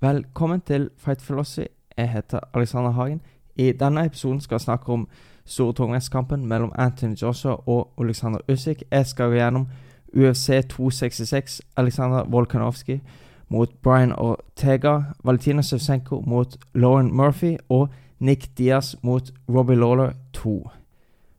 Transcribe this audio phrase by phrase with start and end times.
[0.00, 1.66] Velkommen til Fight Philosophy.
[1.96, 3.20] Jeg heter Alexander Hagen.
[3.56, 5.08] I denne episoden skal jeg snakke om
[5.44, 8.82] store tungvektskampen mellom Anthony Joshua og Alexander Usyk.
[8.90, 9.68] Jeg skal gå gjennom
[10.16, 13.00] UFC 266, Aleksandr Volkanovskij
[13.48, 17.88] mot Brian Ortega, Valentina Sevsenko mot Lauren Murphy og
[18.18, 20.70] Nick Diaz mot Robbie Lawler 2.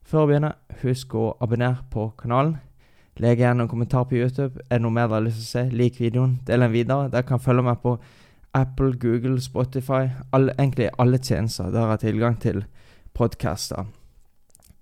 [0.03, 2.57] Før å begynne, husk å abonnere på kanalen.
[3.17, 4.59] Legg gjerne en kommentar på YouTube.
[4.69, 7.07] Er det noe mer dere har lyst til å se, lik videoen, del den videre.
[7.07, 8.01] Dere kan følge meg på
[8.53, 10.09] Apple, Google, Spotify.
[10.33, 12.65] Alle, egentlig alle tjenester der har tilgang til
[13.13, 13.85] podcaster.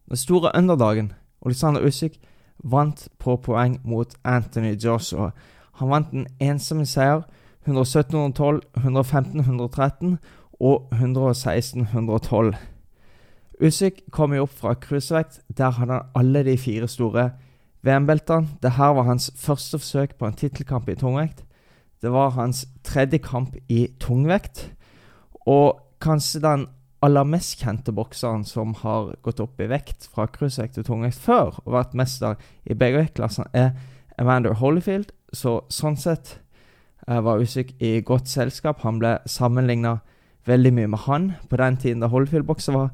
[0.10, 2.20] Den store underdagen, Oleksandr Usyk,
[2.64, 5.32] vant på poeng mot Anthony Joshua.
[5.72, 7.22] Han vant en ensomme seier.
[7.68, 10.16] 117-112, 115-113
[10.60, 12.56] og 116-112.
[13.62, 15.42] Usyk kom jo opp fra cruisevekt.
[15.58, 17.32] Der hadde han alle de fire store
[17.84, 18.48] VM-beltene.
[18.64, 21.44] Dette var hans første forsøk på en tittelkamp i tungvekt.
[22.02, 24.70] Det var hans tredje kamp i tungvekt.
[25.48, 26.66] Og kanskje den
[27.02, 31.60] aller mest kjente bokseren som har gått opp i vekt fra cruisevekt til tungvekt før,
[31.66, 33.08] og vært mester i begge
[33.54, 33.72] er
[34.18, 35.12] Evander Holyfield.
[35.34, 36.40] Så sånn sett
[37.08, 38.82] uh, var Usyk i godt selskap.
[38.82, 40.00] Han ble sammenligna
[40.48, 42.90] veldig mye med han på den tiden da Holyfield-bokser var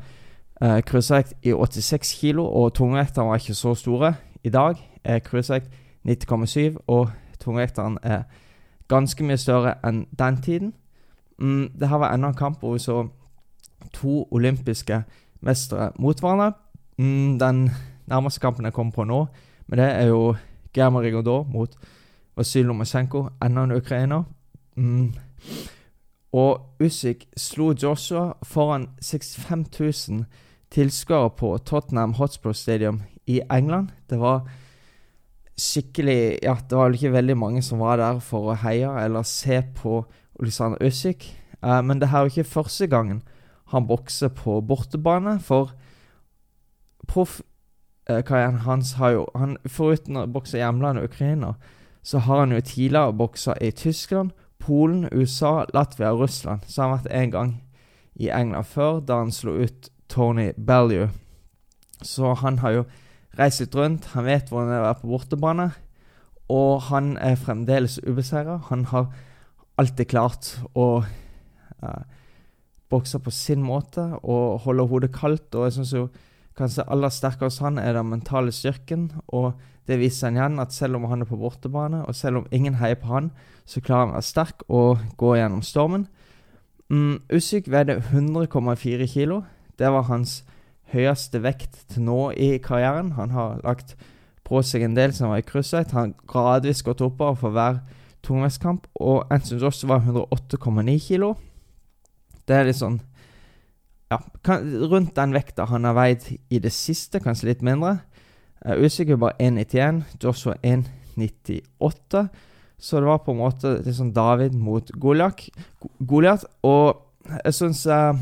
[0.63, 4.13] Eh, cruisevekt i 86 kilo, og tungvektene var ikke så store.
[4.43, 5.67] I dag er cruisevekt
[6.07, 7.09] 90,7, og
[7.39, 8.23] tungvektene er
[8.93, 10.73] ganske mye større enn den tiden.
[11.39, 13.07] Mm, det her var enda en kamp hvor vi så
[13.93, 15.03] to olympiske
[15.41, 16.53] mestere mot hverandre.
[16.97, 17.69] Mm, den
[18.07, 19.25] nærmeste kampen jeg kommer på nå,
[19.67, 20.35] men det er jo
[20.73, 21.75] Germa Rigodor mot
[22.37, 24.23] Vasyl Lomasenko, enda en ukrainer.
[24.75, 25.13] Mm.
[26.33, 30.25] Og Usyk slo Joshua foran 65 000
[30.71, 33.89] tilskuere på Tottenham Hotspur Stadium i England.
[34.09, 34.49] Det var
[35.59, 39.25] skikkelig Ja, det var vel ikke veldig mange som var der for å heie eller
[39.27, 40.03] se på
[40.39, 41.29] Alexander Øsik.
[41.63, 43.21] Uh, men det her er jo ikke første gangen
[43.73, 45.71] han bokser på bortebane, for
[47.07, 51.53] proffkarrieren uh, hans har jo han, Foruten å bokse i hjemlandet Ukraina,
[52.03, 56.67] så har han jo tidligere boksa i Tyskland, Polen, USA, Latvia og Russland.
[56.67, 57.55] Så har han vært én gang
[58.15, 61.07] i England før, da han slo ut Tony Bellew.
[62.01, 62.83] Så han har jo
[63.39, 64.09] reist litt rundt.
[64.13, 65.69] Han vet hvordan det er på bortebane.
[66.53, 68.59] Og han er fremdeles ubeseira.
[68.69, 69.09] Han har
[69.79, 72.03] alltid klart å uh,
[72.93, 75.49] bokse på sin måte og holde hodet kaldt.
[75.55, 76.07] Og jeg syns jo
[76.57, 79.09] kanskje aller sterkere hos han er den mentale styrken.
[79.33, 79.53] Og
[79.87, 82.77] det viser han igjen, at selv om han er på bortebane, og selv om ingen
[82.79, 83.31] heier på han,
[83.65, 86.05] så klarer han å være sterk og gå gjennom stormen.
[86.93, 89.41] Mm, Usyk veide 100,4 kilo.
[89.79, 90.43] Det var hans
[90.93, 93.13] høyeste vekt til nå i karrieren.
[93.17, 93.95] Han har lagt
[94.47, 95.95] på seg en del som var i cruisevekt.
[95.95, 97.81] Han har gradvis gått oppover for hver
[98.25, 98.87] tungvektskamp.
[99.01, 101.33] Og Anson Joss var 108,9 kilo.
[102.47, 102.99] Det er litt sånn
[104.11, 107.95] Ja, kan, rundt den vekta han har veid i det siste, kanskje litt mindre.
[108.61, 110.03] Uh, Usikker bare 1,91.
[110.21, 112.27] Joshua 1,98.
[112.77, 116.45] Så det var på en måte litt sånn David mot Goliat.
[116.67, 118.13] Og jeg syns uh,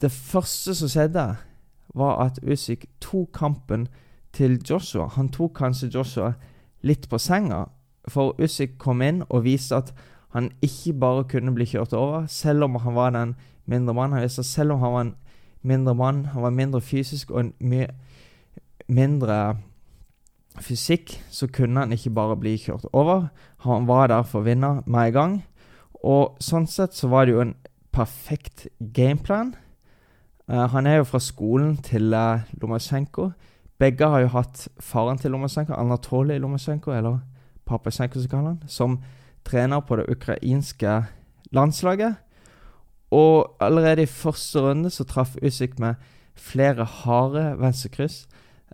[0.00, 1.26] Det første som skjedde,
[1.94, 3.86] var at Usyk tok kampen
[4.34, 5.06] til Joshua.
[5.14, 6.32] Han tok kanskje Joshua
[6.82, 7.64] litt på senga,
[8.08, 9.92] for Usyk kom inn og viste at
[10.34, 13.36] han ikke bare kunne bli kjørt over, selv om han var den
[13.70, 14.18] mindre mannen.
[14.18, 15.14] Han visste at selv om han var en
[15.62, 17.88] mindre mann, han var mindre fysisk og en mye
[18.88, 19.56] mindre
[20.60, 23.28] fysikk, så kunne han ikke bare bli kjørt over.
[23.64, 25.36] Han var der for å vinne med en gang.
[26.04, 27.54] Og sånn sett så var det jo en
[27.94, 29.54] perfekt gameplan.
[30.50, 33.30] Uh, han er jo fra skolen til uh, Lomachenko.
[33.78, 37.18] Begge har jo hatt faren til Lomachenko, Anatoly Lomachenko, eller
[37.66, 38.98] Papasjenko som kaller han, som
[39.44, 41.04] trener på det ukrainske
[41.52, 42.14] landslaget.
[43.10, 45.94] Og allerede i første runde så traff Usyk med
[46.34, 48.26] flere harde venstrekryss.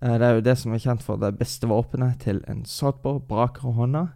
[0.02, 3.18] Uh, det er jo det som er kjent for det beste våpenet til en southbow,
[3.18, 4.06] braker og hånda.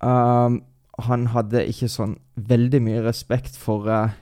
[0.00, 0.62] Um,
[0.98, 4.14] han hadde ikke sånn veldig mye respekt for uh,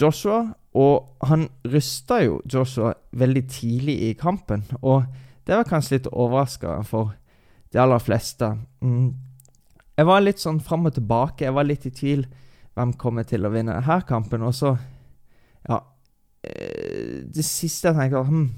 [0.00, 4.64] Joshua, og han rysta jo Joshua veldig tidlig i kampen.
[4.80, 5.04] Og
[5.46, 7.12] det var kanskje litt overraskende for
[7.72, 8.48] de aller fleste.
[8.80, 9.12] Mm.
[9.96, 11.44] Jeg var litt sånn fram og tilbake.
[11.44, 12.24] Jeg var litt i tvil
[12.76, 14.42] hvem kommer til å vinne denne kampen.
[14.42, 14.76] Og så
[15.68, 15.82] Ja.
[16.42, 18.50] Eh, det siste jeg tenkte, var hm,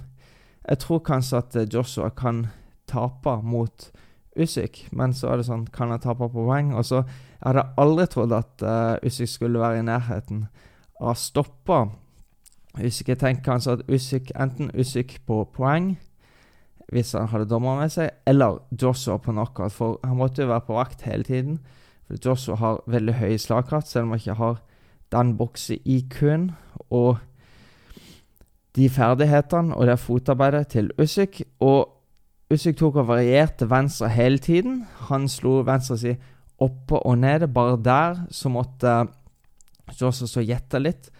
[0.68, 2.48] Jeg tror kanskje at Joshua kan
[2.86, 3.90] tape mot
[4.36, 6.72] Usyk, men så er det sånn Kan han tape på poeng?
[6.74, 10.48] Og så Jeg hadde aldri trodd at uh, Usyk skulle være i nærheten
[11.04, 11.78] av å stoppe
[12.74, 13.12] Usyk.
[13.12, 15.94] Jeg tenker kanskje at Usyk enten Usyk på poeng
[16.92, 19.72] hvis han hadde dommer med seg, eller Joshua på knockout.
[19.72, 21.58] For han måtte jo være på vakt hele tiden.
[22.06, 24.60] For Joshua har veldig høy slagkraft, selv om han ikke har
[25.14, 26.50] den bokse-IQ-en
[26.90, 27.22] og
[28.76, 31.42] de ferdighetene og det fotarbeidet til Usyk.
[31.60, 31.88] Og
[32.52, 34.84] Usyk tok og varierte venstre hele tiden.
[35.08, 36.14] Han slo venstre si
[36.62, 37.48] oppe og nede.
[37.48, 39.06] Bare der så måtte
[39.92, 41.10] Joshua så gjetta litt.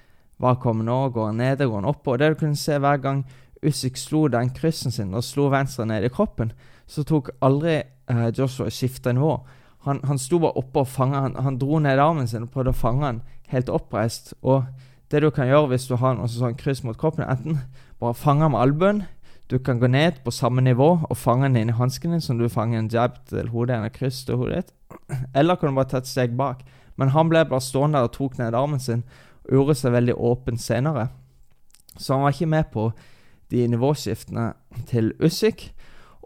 [0.40, 0.98] Hva kommer nå?
[1.14, 2.06] Går han ned, går han opp?
[2.08, 3.24] Og det du kunne se hver gang
[3.64, 6.50] Usyk slo den kryssen sin og slo venstre ned i kroppen,
[6.84, 7.78] så tok aldri
[8.12, 9.38] uh, Joshua skifta nivå.
[9.86, 12.74] Han, han sto bare oppe og fanga han, han, dro ned armen sin og prøvde
[12.74, 13.22] å fange han
[13.52, 14.34] helt oppreist.
[14.44, 14.66] Og
[15.12, 17.62] det du kan gjøre hvis du har en sånn kryss mot kroppen, enten
[18.00, 19.04] bare fange med albuen
[19.48, 22.38] Du kan gå ned på samme nivå og fange den inn i hansken din som
[22.38, 24.70] du fanger en jab til hodet eller kryss til hodet ditt.
[25.36, 26.62] Eller kan du bare ta et steg bak.
[26.96, 29.04] Men han ble bare stående der og tok ned armen sin
[29.44, 31.08] og gjorde seg veldig åpen senere.
[31.98, 32.88] Så han var ikke med på
[33.50, 34.52] de nivåskiftene
[34.88, 35.70] til Usyk.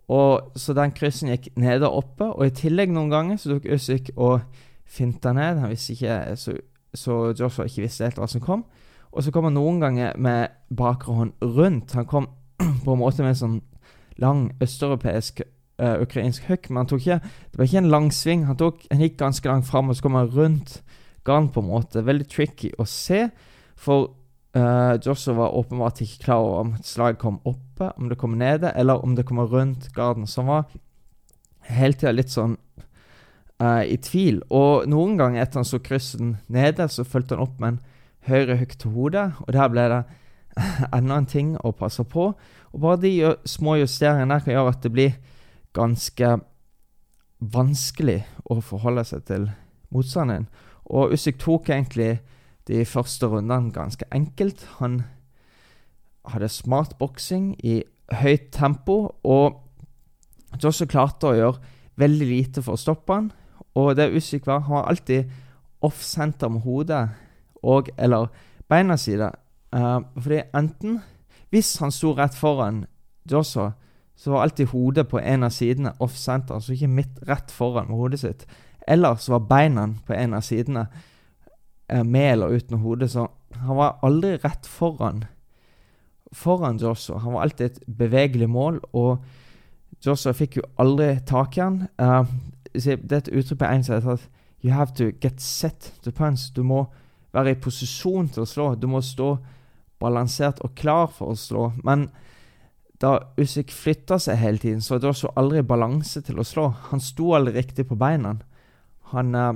[0.09, 3.69] Og Så den kryssen gikk nede og oppe, og i tillegg noen ganger så tok
[3.75, 4.41] Usyk og
[4.89, 5.59] finta ned.
[5.61, 6.55] Han visste ikke, så,
[6.95, 8.65] så Joshua ikke visste helt hva som kom.
[9.13, 11.93] Og så kom han noen ganger med bakre hånd rundt.
[11.93, 12.29] Han kom
[12.85, 13.61] på en måte med en sånn
[14.19, 15.43] lang østeuropeisk
[15.83, 18.47] uh, ukrainsk hook, men han tok ikke, det var ikke en lang sving.
[18.49, 20.81] Han, tok, han gikk ganske langt fram, og så kom han rundt
[21.29, 22.05] garn på en måte.
[22.07, 23.29] Veldig tricky å se,
[23.79, 24.15] for
[24.57, 28.73] Uh, Joshua var åpenbart ikke klar over om slaget kom oppe, om det kom nede,
[28.75, 30.27] eller om det kommer rundt garden.
[30.37, 30.65] Han var
[31.69, 32.57] hele tida litt sånn
[33.63, 34.41] uh, i tvil.
[34.49, 37.81] Og noen ganger etter han så kryssen nede, så fulgte han opp med en
[38.29, 40.03] høyre hook til hodet, og der ble det
[40.97, 42.33] enda en ting å passe på.
[42.73, 43.13] Og bare de
[43.49, 45.13] små justeringene der kan gjøre at det blir
[45.77, 46.39] ganske
[47.39, 49.47] vanskelig å forholde seg til
[49.95, 50.49] motstanderen.
[50.89, 52.19] Og Usyk tok egentlig
[52.69, 54.65] de første rundene ganske enkelt.
[54.81, 55.03] Han
[56.29, 57.83] hadde smart boksing i
[58.13, 59.65] høyt tempo, og
[60.63, 63.31] Joshua klarte å gjøre veldig lite for å stoppe han.
[63.79, 65.31] Og det Usyk var, han var alltid
[65.85, 67.05] off-center med hodet
[67.63, 68.33] og eller
[68.69, 69.31] beina sine.
[69.75, 71.01] Uh, fordi enten
[71.51, 72.87] Hvis han sto rett foran
[73.31, 73.73] Joshua,
[74.19, 78.01] så var alltid hodet på en av sidene off-center, altså ikke midt rett foran med
[78.01, 78.47] hodet sitt.
[78.89, 80.89] Eller så var beina på en av sidene
[82.05, 83.29] med eller uten hodet, så
[83.63, 85.23] han var aldri rett foran
[86.33, 87.19] foran Joshua.
[87.19, 89.25] Han var alltid et bevegelig mål, og
[90.07, 91.81] Joshua fikk jo aldri tak i han.
[92.01, 92.25] Uh,
[92.75, 94.27] det er et uttrykk på engelsk som heter
[94.65, 96.51] You have to get set to punch.
[96.57, 96.85] Du må
[97.33, 98.73] være i posisjon til å slå.
[98.75, 99.37] Du må stå
[100.01, 101.69] balansert og klar for å slå.
[101.87, 102.09] Men
[103.03, 106.69] da Usyk flytta seg hele tiden, så var så aldri balanse til å slå.
[106.91, 108.35] Han sto aldri riktig på beina.
[109.13, 109.53] Han uh,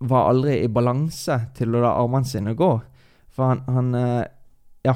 [0.00, 2.70] var aldri i balanse til å la armene sine gå.
[3.30, 4.28] For han, han eh,
[4.80, 4.94] Ja,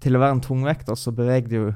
[0.00, 1.66] til å være en tungvekter så bevegde jo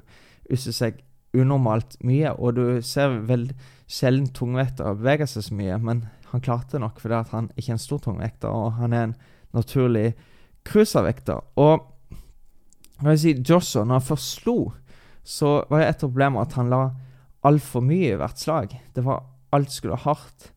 [0.50, 1.02] Usik seg
[1.36, 2.32] unormalt mye.
[2.40, 3.50] Og du ser vel
[3.90, 7.76] sjelden tungvektere bevege seg så mye, men han klarte nok fordi at han ikke er
[7.76, 9.14] en stor tungvekter, og han er en
[9.56, 10.14] naturlig
[10.66, 11.42] cruiservekter.
[11.60, 11.86] Og
[13.00, 14.56] hva jeg si, Joshua, når han først slo,
[15.24, 16.86] så var det et problem at han la
[17.46, 18.74] altfor mye i hvert slag.
[18.94, 20.52] Det var Alt skulle være hardt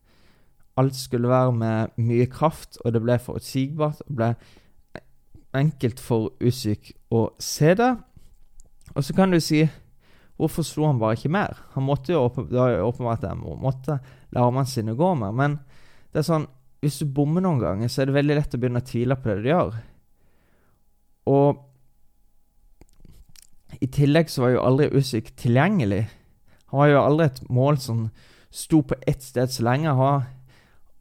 [0.76, 4.02] alt skulle være med mye kraft, og det ble forutsigbart.
[4.08, 4.32] Det ble
[5.54, 7.92] enkelt for Usyk å se det.
[8.94, 9.66] Og så kan du si
[10.34, 11.60] Hvorfor slo han bare ikke mer?
[11.76, 14.00] Han måtte jo jo åpenbart det, måtte
[14.34, 15.30] la armene sine gå mer.
[15.30, 15.52] Men
[16.10, 16.48] det er sånn
[16.82, 19.30] hvis du bommer noen ganger, så er det veldig lett å begynne å tvile på
[19.30, 19.78] det du gjør.
[21.30, 21.62] Og
[23.84, 26.06] i tillegg så var jo aldri Usyk tilgjengelig.
[26.72, 28.06] Han var jo aldri et mål som
[28.54, 29.92] sto på ett sted så lenge.
[29.92, 30.22] Han var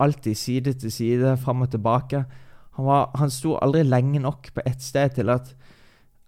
[0.04, 2.25] alltid side til side, fram og tilbake.
[2.78, 5.54] Han, var, han sto aldri lenge nok på ett sted til at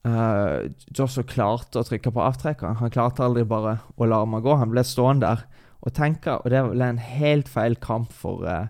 [0.07, 2.79] uh, Joshua klarte å trykke på avtrekkeren.
[2.81, 4.55] Han klarte aldri bare å la meg gå.
[4.61, 5.45] Han ble stående der
[5.85, 8.69] og tenke, og det ble en helt feil kamp for, uh,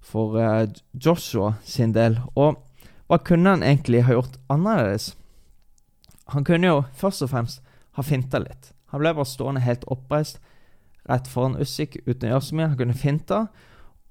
[0.00, 0.64] for uh,
[0.94, 2.18] Joshua sin del.
[2.34, 2.62] Og
[3.06, 5.12] hva kunne han egentlig ha gjort annerledes?
[6.34, 7.62] Han kunne jo først og fremst
[7.96, 8.72] ha finta litt.
[8.92, 10.40] Han ble bare stående helt oppreist
[11.06, 12.68] rett foran Usyk uten å gjøre så mye.
[12.72, 13.40] Han kunne finta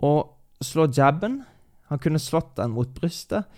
[0.06, 1.42] og slå jabben.
[1.92, 3.50] Han kunne slått den mot brystet.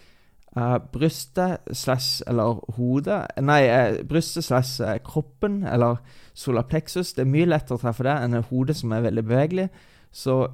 [0.58, 6.00] Uh, brystet slash eller hodet Nei, uh, brystet slash uh, kroppen eller
[6.34, 7.14] solaplexus.
[7.14, 9.68] Det er mye lettere å treffe det enn hodet som er veldig bevegelig.
[10.10, 10.48] Så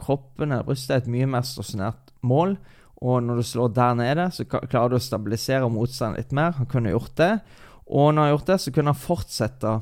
[0.00, 2.54] kroppen eller brystet er et mye mer stasjonært mål.
[3.00, 6.52] Og når du slår der nede, så klarer du å stabilisere motstanden litt mer.
[6.58, 7.32] Han kunne gjort det.
[7.88, 9.72] Og når han har gjort det, så kunne han fortsette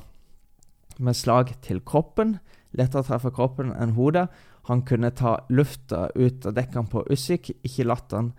[1.02, 2.36] med slag til kroppen.
[2.78, 4.28] Lettere å treffe kroppen enn hodet.
[4.68, 8.32] Han kunne ta lufta ut av dekkene på Usyk, ikke latt han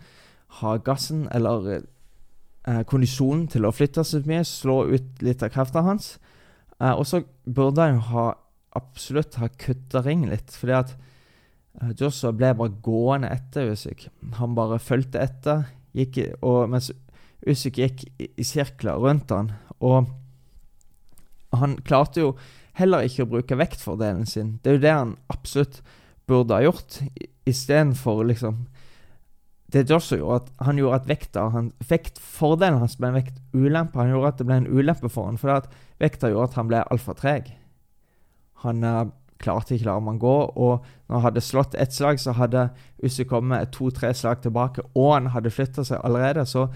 [0.59, 5.85] ha gassen eller eh, kondisjonen til å flytte seg mye, slå ut litt av kreftene
[5.87, 6.11] hans.
[6.79, 8.27] Eh, og så burde han jo ha
[8.77, 10.95] absolutt ha kutta ringen litt, fordi at
[11.99, 14.07] Joshua ble bare gående etter Usyk.
[14.39, 16.91] Han bare fulgte etter, gikk, og mens
[17.47, 19.53] Usyk gikk i, sirkler rundt han.
[19.79, 20.09] Og
[21.55, 22.33] han klarte jo
[22.79, 24.57] heller ikke å bruke vektfordelen sin.
[24.63, 25.79] Det er jo det han absolutt
[26.29, 26.99] burde ha gjort,
[27.49, 28.67] istedenfor liksom
[29.69, 33.99] Det Joshua gjorde, at han gjorde at vekta han, Vektfordelen hans ble en vektulempe.
[34.01, 36.71] Han gjorde at det ble en ulempe for han, fordi at vekta gjorde at han
[36.71, 37.51] ble altfor treg.
[38.65, 38.81] Han
[39.39, 42.69] klarte ikke la man gå, og når han hadde slått ett slag, så hadde
[43.03, 46.45] Ussi kommet to-tre slag tilbake, og han hadde flytta seg allerede.
[46.45, 46.67] Så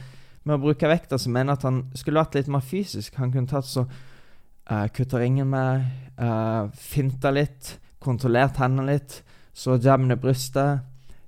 [0.44, 3.20] med å bruke vekta så mener jeg at han skulle vært litt mer fysisk.
[3.20, 5.86] Han kunne tatt så uh, kutta ringen med,
[6.20, 9.22] uh, finta litt, kontrollert hendene litt
[9.54, 10.84] så jamne brystet.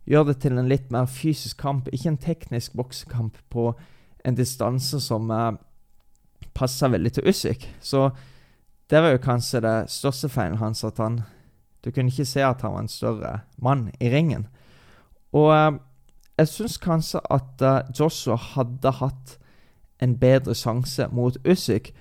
[0.05, 3.71] Gjør det til en litt mer fysisk kamp, ikke en teknisk boksekamp på
[4.25, 5.53] en distanse som uh,
[6.57, 7.67] passer veldig til Usyk.
[7.81, 8.09] Så
[8.89, 11.23] det var jo kanskje det største feilen hans, at han
[11.85, 14.47] Du kunne ikke se at han var en større mann i ringen.
[15.33, 15.77] Og eh,
[16.37, 19.35] jeg syns kanskje at eh, Joshua hadde hatt
[20.01, 21.91] en bedre sjanse mot Usyk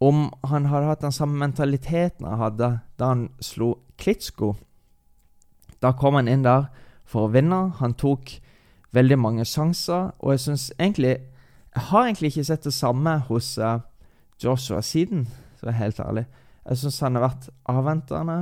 [0.00, 4.54] om han hadde hatt den samme mentaliteten han hadde da han slo Klitschko.
[5.80, 6.68] Da kom han inn der
[7.08, 7.72] for å vinne.
[7.80, 8.36] Han tok
[8.96, 11.16] veldig mange sjanser, og jeg syns egentlig
[11.76, 13.80] Jeg har egentlig ikke sett det samme hos uh,
[14.40, 15.26] Joshua siden,
[15.66, 16.26] er jeg helt ærlig.
[16.66, 18.38] Jeg syns han har vært avventende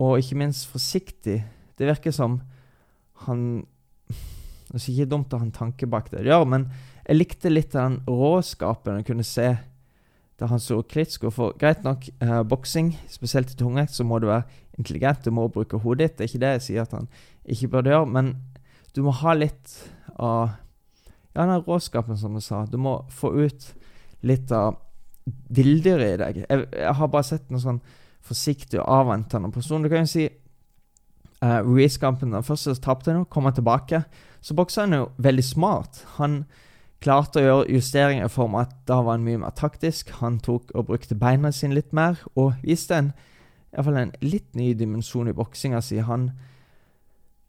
[0.00, 1.40] og ikke minst forsiktig.
[1.78, 2.40] Det virker som
[3.26, 3.66] han
[4.70, 6.68] Det er ikke dumt å ha en tanke bak det gjør, men
[7.02, 9.48] jeg likte litt av den råskapen jeg kunne se
[10.38, 11.28] da han så Klitsko.
[11.34, 14.44] For greit nok, eh, boksing, spesielt i tungvekt, så må du være
[14.78, 15.24] intelligent.
[15.24, 16.16] Du må bruke hodet ditt.
[16.16, 17.08] Det er ikke det jeg sier at han
[17.44, 18.30] ikke burde gjøre, men
[18.94, 19.74] du må ha litt
[20.16, 20.54] av
[21.34, 22.64] ja, den råskapen, som du sa.
[22.64, 23.74] Du må få ut
[24.22, 24.78] litt av
[25.26, 26.40] villdyret i deg.
[26.44, 27.80] Jeg, jeg, har bare sett noe sånn
[28.26, 29.82] forsiktig og avventende person.
[29.82, 34.02] Du kan jo si uh, Ruiz-kampen Den første tapte nå, kommer tilbake.
[34.40, 36.04] Så boksa han jo veldig smart.
[36.18, 36.44] Han
[37.00, 40.12] klarte å gjøre justeringer i form av at da var han mye mer taktisk.
[40.20, 43.12] Han tok og brukte beina sine litt mer, og viste en
[43.70, 46.00] iallfall en litt ny dimensjon i boksinga si.
[46.04, 46.30] Han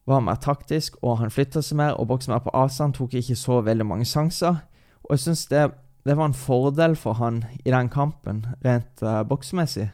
[0.08, 2.96] var mer taktisk, og han flytta seg mer og boksa mer på avstand.
[2.98, 4.62] Tok ikke så veldig mange sjanser.
[5.04, 5.66] Og jeg syns det,
[6.06, 9.90] det, var en fordel for han i den kampen, rent uh, boksemessig.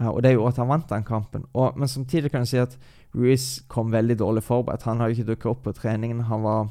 [0.00, 1.44] Uh, og det gjorde at han vant den kampen.
[1.52, 2.78] Og, men samtidig kan jeg si at
[3.14, 4.84] Ruiz kom veldig dårlig forberedt.
[4.84, 6.26] Han hadde ikke dukket opp på treningen.
[6.28, 6.68] Han var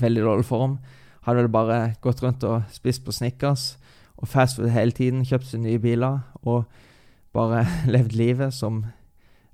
[0.00, 0.78] veldig dårlig form.
[1.26, 3.76] Hadde vel bare gått rundt og spist på Snickers
[4.18, 5.24] og fastfood hele tiden.
[5.24, 6.20] Kjøpt seg nye biler.
[6.42, 6.64] og
[7.32, 8.84] bare levd livet som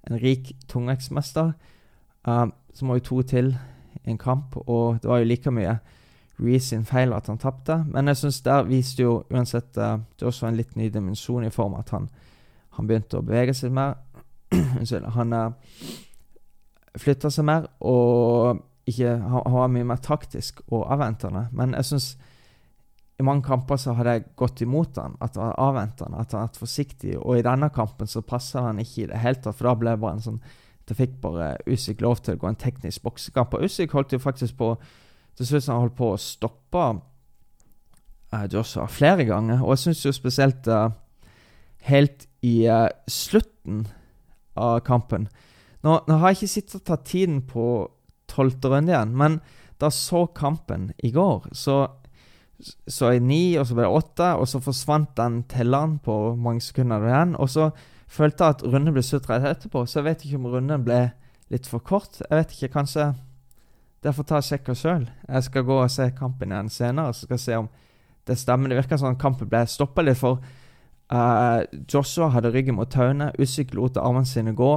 [0.08, 1.52] en rik tungvektsmester.
[2.28, 3.54] Uh, så må jo to til
[4.04, 5.78] i en kamp, og det var jo like mye
[6.38, 7.78] Reece sin feil at han tapte.
[7.86, 11.52] Men jeg syns der viste jo uansett uh, det også en litt ny dimensjon i
[11.54, 12.08] form av at han,
[12.78, 13.96] han begynte å bevege seg mer.
[14.80, 15.06] Unnskyld.
[15.14, 15.92] Han uh,
[16.98, 21.46] flytta seg mer og ikke, han, han, var mye mer taktisk og avventende.
[21.56, 22.10] Men jeg syns
[23.14, 26.48] i mange kamper så hadde jeg gått imot han, at han var avventende, at han
[26.48, 27.14] var forsiktig.
[27.20, 29.94] Og i denne kampen så passer han ikke i det hele tatt, for da ble
[29.94, 30.44] det bare en sånn
[30.84, 33.54] Det fikk bare Usyk lov til å gå en teknisk boksekamp.
[33.56, 34.74] Og Usyk holdt jo faktisk på
[35.34, 39.64] Til slutt han holdt på å stoppe uh, Joshua flere ganger.
[39.64, 40.92] Og jeg syns jo spesielt uh,
[41.90, 43.86] helt i uh, slutten
[44.54, 45.26] av kampen
[45.84, 47.66] nå, nå, har jeg ikke sittet og tatt tiden på
[48.30, 49.38] tolvte runde igjen, men
[49.82, 51.84] da så kampen i går, så
[52.88, 56.62] så i ni, og så ble det åtte, og så forsvant den telleren på mange
[56.62, 57.32] sekunder igjen.
[57.42, 57.66] Og så
[58.08, 61.00] følte jeg at runden ble slutt rett etterpå, så jeg vet ikke om runden ble
[61.52, 62.22] litt for kort.
[62.22, 63.08] Jeg vet ikke, kanskje
[64.04, 65.06] Det får ta og sjekke sjøl.
[65.28, 67.70] Jeg skal gå og se kampen igjen senere, så skal jeg se om
[68.28, 68.68] det stemmer.
[68.68, 70.42] Det virker som kampen ble stoppa litt, for
[71.08, 73.30] uh, Joshua hadde ryggen mot tauene.
[73.40, 74.74] Usyk lot armene sine gå.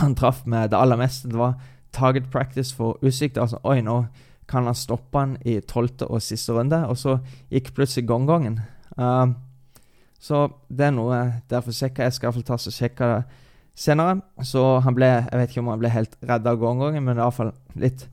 [0.00, 1.30] Han traff med det aller meste.
[1.30, 1.54] Det var
[1.94, 3.38] target practice for Usyk.
[3.38, 4.00] Altså, sånn Oi, nå
[4.50, 8.58] kan han stoppe han i tolvte og siste runde, og så gikk plutselig gongongen.
[8.98, 9.38] Uh,
[10.18, 12.08] så det er noe derfor sjekker.
[12.08, 13.44] Jeg skal iallfall ta og sjekke det
[13.76, 14.20] senere.
[14.42, 17.52] Så han ble Jeg vet ikke om han ble helt redd av gongongen, men iallfall
[17.78, 18.06] litt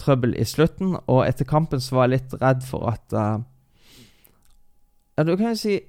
[0.00, 0.96] trøbbel i slutten.
[1.06, 3.42] Og etter kampen så var jeg litt redd for at uh,
[5.16, 5.80] Ja, du kan jo si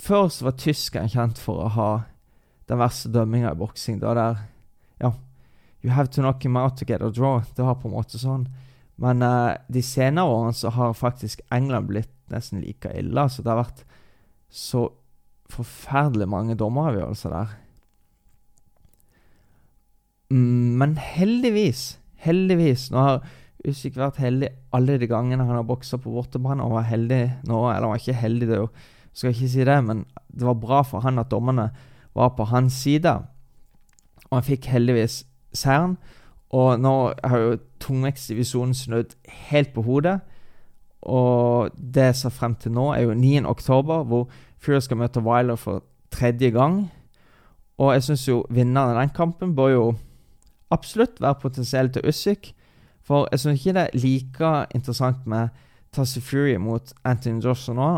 [0.00, 1.90] Før så var tyskeren kjent for å ha
[2.70, 4.00] den verste dømminga i boksing.
[4.00, 4.38] Var der
[5.02, 5.12] Ja,
[5.84, 7.42] you have to knock him out to get a draw.
[7.54, 8.46] Det var på en måte sånn.
[8.96, 13.26] Men uh, de senere årene så har faktisk England blitt nesten like ille.
[13.28, 13.84] Så det har vært
[14.48, 14.86] så
[15.52, 17.52] forferdelig mange dommeravgjørelser der.
[20.32, 23.24] Mm, men heldigvis, heldigvis Nå har
[23.68, 26.64] Usyk vært heldig alle de gangene han har boksa på bortebane.
[26.64, 28.68] Og var heldig nå, eller han var ikke heldig, det jo,
[29.14, 30.00] skal ikke si det, men
[30.32, 31.68] det var bra for han at dommerne
[32.16, 33.12] var på hans side.
[34.30, 35.20] Og han fikk heldigvis
[35.54, 35.94] seieren.
[36.52, 39.14] Og nå har jo tungvektsdivisjonen snudd
[39.52, 40.18] helt på hodet.
[41.02, 43.44] Og det jeg ser frem til nå, er jo 9.
[43.46, 44.26] oktober, hvor
[44.58, 46.88] Fury skal møte Wyler for tredje gang.
[47.78, 49.86] Og jeg syns jo vinneren av den kampen bør jo
[50.72, 52.52] absolutt være potensiell til Usyk.
[53.06, 55.48] For jeg syns ikke det er like interessant med
[55.92, 57.88] Tassi Fury mot Anthony Joshua nå.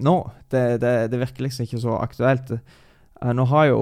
[0.00, 0.16] nå.
[0.50, 2.54] Det, det, det, virker liksom ikke så aktuelt.
[3.22, 3.80] Uh, nå har jo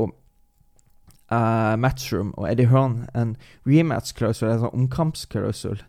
[1.32, 3.36] uh, Matchroom og Eddie Hearn en
[3.66, 5.80] rematch-klausul, en sånn omkampsklausul,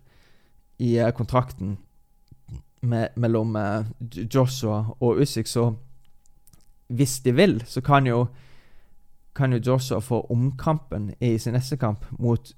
[0.81, 1.77] i uh, kontrakten
[2.81, 3.57] med, mellom
[4.33, 5.73] Joshua og Usyk, så
[6.91, 8.25] hvis de vil, så kan jo
[9.35, 12.53] kan jo Joshua få omkampen i sin neste kamp mot,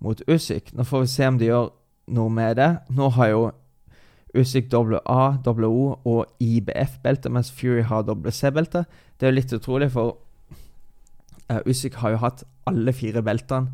[0.00, 0.72] mot Usyk.
[0.74, 1.70] Nå får vi se om de gjør
[2.16, 2.70] noe med det.
[2.94, 3.44] Nå har jo
[4.34, 8.84] Usyk WA, WO og IBF-belte, mens Fury har WC-belte.
[9.14, 10.16] Det er jo litt utrolig, for
[11.52, 13.70] uh, Usyk har jo hatt alle fire beltene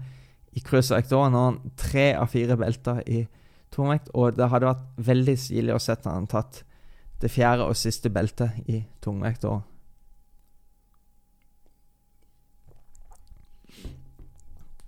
[0.53, 1.31] i cruiservekt òg.
[1.31, 3.25] Nå har han tre av fire belter i
[3.73, 6.65] tungvekt, og det hadde vært veldig stilig å sette han tatt
[7.21, 9.63] det fjerde og siste beltet i tungvekt òg.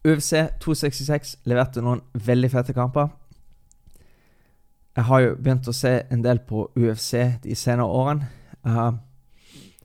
[0.05, 3.09] UFC 266 leverte noen veldig fete kamper.
[4.97, 8.27] Jeg har jo begynt å se en del på UFC de senere årene.
[8.67, 8.99] Uh,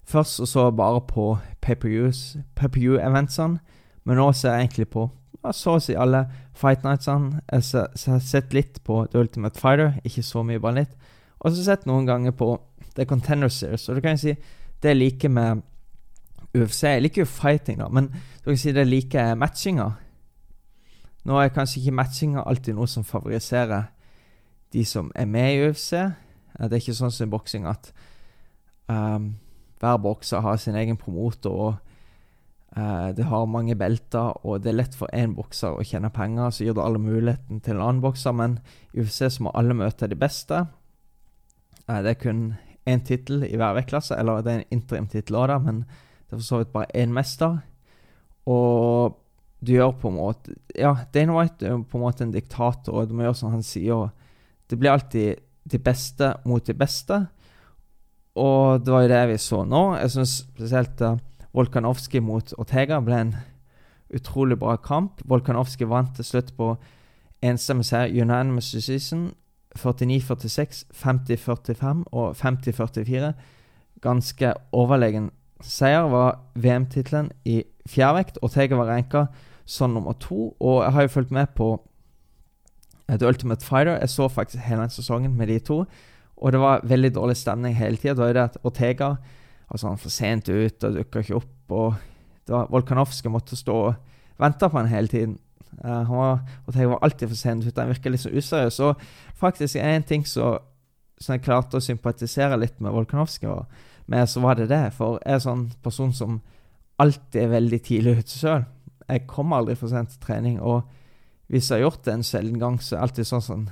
[0.05, 1.29] først så jeg bare på
[1.61, 3.59] pay-per-view-eventsene,
[4.03, 5.07] men nå ser jeg egentlig på
[5.55, 6.25] så å si alle
[6.57, 7.41] fight nightsene.
[7.51, 10.95] Jeg har sett litt på The Ultimate Fighter, ikke så mye, bare litt.
[11.39, 12.55] Og så har jeg sett noen ganger på
[12.97, 14.33] The Contender Series, og du kan jo si
[14.81, 15.63] det jeg liker med
[16.57, 19.91] UFC Jeg liker jo fighting, da, men du kan si det jeg liker matchinga.
[21.27, 23.89] Nå er kanskje ikke matchinga alltid noe som favoriserer
[24.71, 25.91] de som er med i UFC.
[26.57, 27.91] Det er ikke sånn som i boksing at
[28.87, 29.33] um,
[29.81, 31.51] hver bokser har sin egen promotor.
[31.51, 36.13] og uh, Det har mange belter, og det er lett for én bokser å tjene
[36.15, 36.51] penger.
[36.51, 38.59] Så gir det alle muligheten til en annen bokser, men
[38.93, 40.63] i UFC så må alle møte de beste.
[41.87, 42.43] Uh, det er kun
[42.87, 46.47] én tittel i hver vektklasse, eller det er en interimtittel òg, men det er for
[46.47, 47.59] så vidt bare én mester.
[48.47, 49.17] Og
[49.59, 53.09] du gjør på en måte Ja, Dane White er på en måte en diktator, og
[53.09, 54.11] du må gjøre som han sier.
[54.69, 57.25] Det blir alltid de beste mot de beste,
[58.37, 59.83] og det var jo det vi så nå.
[59.97, 61.17] Jeg syns spesielt uh,
[61.57, 63.33] Volkanovski mot Ortega ble en
[64.13, 65.23] utrolig bra kamp.
[65.25, 66.75] Volkanovski vant til slutt på
[67.41, 69.31] enstemmig seier, unanimous decision.
[69.77, 73.33] 49-46, 50-45 og 50-44.
[74.01, 78.39] Ganske overlegen seier var VM-tittelen i fjærvekt.
[78.41, 79.25] Ortega var renka
[79.65, 80.55] som nummer to.
[80.59, 81.71] Og jeg har jo fulgt med på
[83.09, 83.97] The Ultimate Fighter.
[83.99, 85.85] Jeg så faktisk hele sesongen med de to.
[86.37, 88.13] Og det var veldig dårlig stemning hele tida.
[88.13, 89.15] Det var det at Ortega
[89.67, 91.73] var sånn for sent ut og dukka ikke opp.
[91.73, 91.93] Og
[92.47, 93.93] det var Volkanovskij måtte stå og
[94.39, 95.37] vente på han hele tiden.
[95.83, 97.81] Uh, han var, Ortega var alltid for sent ute.
[97.81, 98.79] Han virka litt så useriøs.
[98.85, 99.01] Og
[99.35, 100.59] faktisk er en ting som
[101.27, 103.49] jeg klarte å sympatisere litt med Volkanovskij
[104.11, 104.83] med, så var det det.
[104.97, 106.39] For jeg er sånn person som
[107.01, 108.65] alltid er veldig tidlig ute sjøl.
[109.07, 110.59] Jeg kommer aldri for sent til trening.
[110.59, 110.87] Og
[111.51, 113.65] hvis jeg har gjort det en sjelden gang, så er det alltid sånn som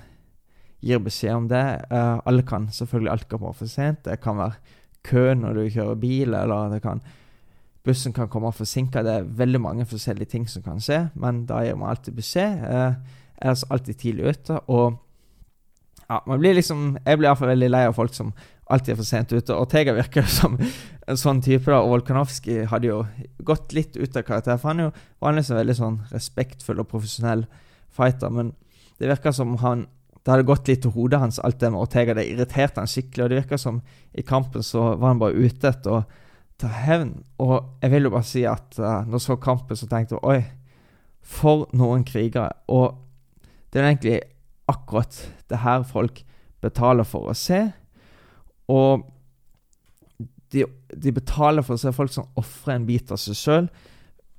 [0.85, 1.65] gir beskjed om det.
[1.91, 4.03] Uh, alle kan selvfølgelig alltid komme for sent.
[4.05, 7.03] Det kan være kø når du kjører bil, eller det kan
[7.85, 9.03] bussen kan komme forsinka.
[9.05, 12.63] Det er veldig mange forskjellige ting som kan skje, men da gir man alltid beskjed.
[12.65, 15.01] Uh, er altså alltid tidlig ute, og
[16.05, 18.31] ja, man blir liksom Jeg blir iallfall veldig lei av folk som
[18.71, 19.55] alltid for sent ute.
[19.55, 21.81] Ortega virker som en sånn type, da.
[21.81, 23.01] Og Volkanovskij hadde jo
[23.45, 24.59] gått litt ut av karakter.
[24.61, 27.45] For han er jo vanligvis en veldig sånn respektfull og profesjonell
[27.95, 28.33] fighter.
[28.33, 28.53] Men
[28.99, 29.87] det virker som han
[30.25, 32.15] det hadde gått litt til hodet hans, alt det med Ortega.
[32.17, 33.23] Det irriterte han skikkelig.
[33.23, 33.75] Og det virker som
[34.17, 36.05] i kampen så var han bare ute etter å
[36.57, 37.11] ta hevn.
[37.45, 40.25] Og jeg vil jo bare si at uh, når jeg så kampen, så tenkte jeg
[40.25, 40.39] oi,
[41.21, 42.49] for noen krigere.
[42.73, 42.97] Og
[43.69, 44.17] det er egentlig
[44.71, 45.19] akkurat
[45.51, 46.23] det her folk
[46.65, 47.61] betaler for å se.
[48.71, 49.05] Og
[50.53, 53.69] de, de, betaler for å se folk som ofrer en bit av seg sjøl.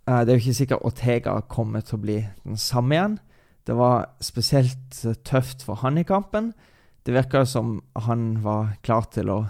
[0.07, 3.19] Uh, det er jo ikke sikkert Ortega kommer til å bli den samme igjen.
[3.67, 6.53] Det var spesielt tøft for han i kampen.
[7.07, 9.41] Det virka som han var klar til å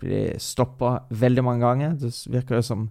[0.00, 1.98] bli stoppa veldig mange ganger.
[2.00, 2.88] Det virka som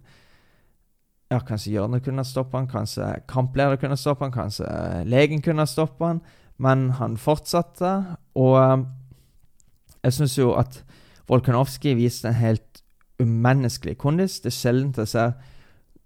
[1.30, 4.66] ja, kanskje hjørnet kunne stoppe han, kanskje kampleder kunne stoppe han, kanskje
[5.10, 6.22] legen kunne stoppe han,
[6.62, 7.92] men han fortsatte.
[8.38, 8.86] Og uh,
[10.06, 10.84] jeg syns jo at
[11.28, 12.82] Volkanovskij viste en helt
[13.22, 14.40] umenneskelig kondis.
[14.40, 15.32] Det er sjelden jeg ser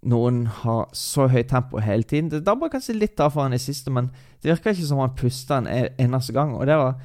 [0.00, 2.30] noen ha så høyt tempo hele tiden.
[2.32, 4.08] Det dabba kanskje litt av for han i siste, men
[4.40, 6.54] det virka ikke som han pusta en e- eneste gang.
[6.56, 7.00] Og det var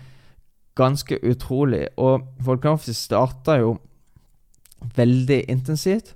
[0.76, 1.88] ganske utrolig.
[1.98, 3.78] Og Volkanovskij starta jo
[4.96, 6.16] veldig intensivt.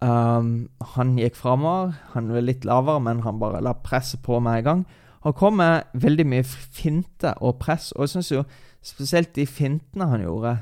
[0.00, 1.92] Um, han gikk framover.
[2.14, 4.86] Han var litt lavere, men han bare la presset på med en gang.
[5.24, 8.44] Han kom med veldig mye finte og press, og jeg syns jo
[8.82, 10.54] spesielt de fintene han gjorde,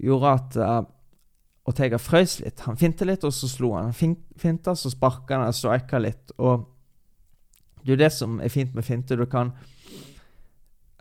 [0.00, 0.80] gjorde at uh,
[1.70, 2.64] Ortega frøs litt.
[2.66, 3.92] Han finte litt, og så slo han.
[3.92, 6.32] Han finta, så sparka han og strika litt.
[6.38, 6.64] Og
[7.80, 9.18] det er jo det som er fint med finte.
[9.18, 9.52] Du kan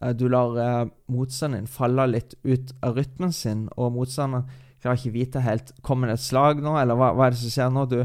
[0.01, 5.15] uh, Du lar uh, motstanderen falle litt ut av rytmen sin, og motstanderen klarer ikke
[5.15, 7.85] vite helt Kommer det et slag nå, eller hva, hva er det som skjer nå?
[7.91, 7.97] Du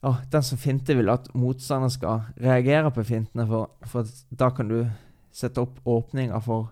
[0.00, 4.70] ja, Den som finter, vil at motstanderen skal reagere på fintene, for, for da kan
[4.70, 4.78] du
[5.34, 6.70] sette opp åpninger for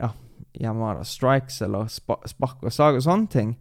[0.00, 0.10] ja,
[0.56, 3.56] hjemme strikes eller spark og slag og sånne ting.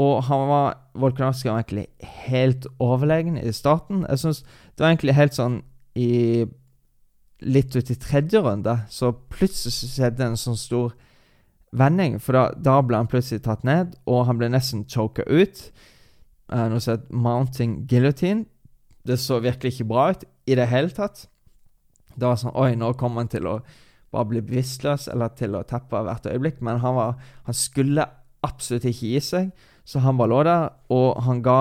[0.00, 4.06] Og han var Volkanovskij var egentlig helt overlegen i starten.
[4.08, 5.62] Jeg synes det var egentlig helt sånn
[5.94, 6.46] i
[7.42, 10.92] Litt ut i tredje runde, så plutselig skjedde en sånn stor
[11.74, 12.20] vending.
[12.22, 15.64] For da, da, ble han plutselig tatt ned, og han ble nesten choka ut.
[16.46, 18.44] Uh, noe som het mounting guillotine.
[19.02, 21.24] Det så virkelig ikke bra ut i det hele tatt.
[22.14, 23.56] Det var sånn Oi, nå kommer han til å
[24.12, 26.60] bare bli bevisstløs eller til å teppe hvert øyeblikk.
[26.64, 28.06] Men han, var, han skulle
[28.44, 29.50] absolutt ikke gi seg,
[29.88, 31.58] så han bare lå der, og han ga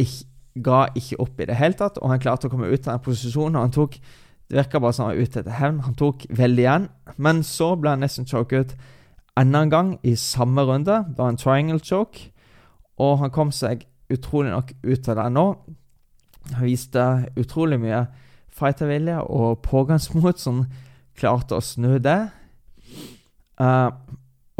[0.00, 0.26] ikke,
[0.66, 2.00] ga ikke opp i det hele tatt.
[2.02, 3.56] Og han klarte å komme ut av den posisjonen.
[3.56, 3.98] og han tok
[4.46, 5.80] det virka bare som han var ute etter hevn.
[5.86, 8.76] Han tok veldig igjen, men så ble han nesten choket ut
[9.36, 11.02] enda en gang i samme runde.
[11.08, 12.30] Det var en triangle choke,
[12.98, 15.46] og han kom seg utrolig nok ut av det nå.
[16.54, 17.06] Han viste
[17.36, 18.06] utrolig mye
[18.56, 20.64] fightervilje og pågangsmot som
[21.16, 22.18] klarte å snu det.
[23.60, 23.90] Uh,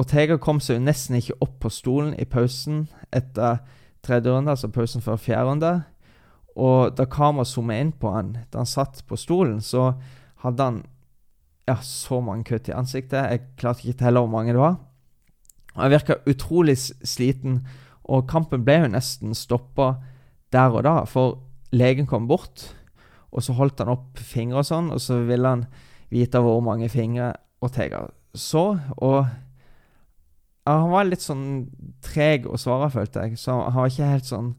[0.00, 3.62] Ortega kom seg jo nesten ikke opp på stolen i pausen etter
[4.04, 5.72] tredje runde, altså pausen før fjerde runde.
[6.56, 9.94] Og da kameraet zoomet inn på han da han satt på stolen, så
[10.44, 10.82] hadde han
[11.66, 13.18] ja, så mange kutt i ansiktet.
[13.32, 14.78] Jeg klarte ikke telle hvor mange det var.
[15.76, 17.60] Jeg virka utrolig sliten,
[18.06, 19.96] og kampen ble jo nesten stoppa
[20.54, 20.94] der og da.
[21.10, 21.40] For
[21.74, 22.70] legen kom bort,
[23.32, 25.66] og så holdt han opp fingre og sånn, og så ville han
[26.12, 27.32] vite hvor mange fingre
[27.64, 28.78] Ortega så.
[28.96, 29.18] Og
[30.66, 31.46] ja, han var litt sånn
[32.04, 33.40] treg å svare, følte jeg.
[33.40, 34.54] Så han var ikke helt sånn